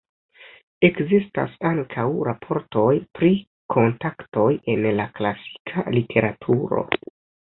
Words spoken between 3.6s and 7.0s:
kontaktoj en la klasika literaturo.